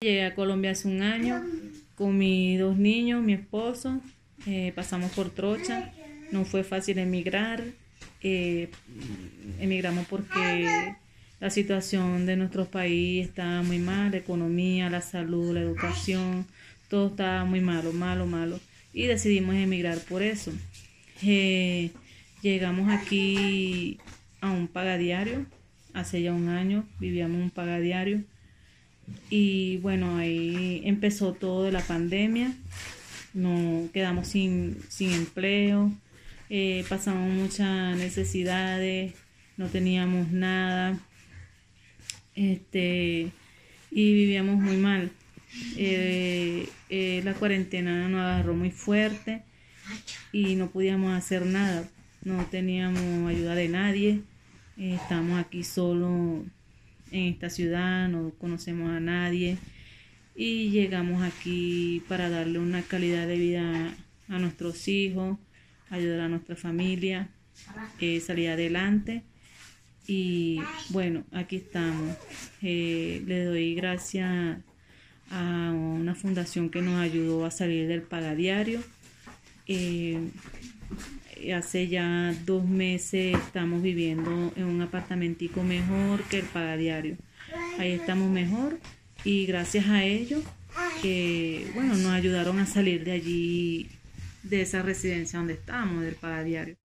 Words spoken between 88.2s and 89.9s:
mejor y gracias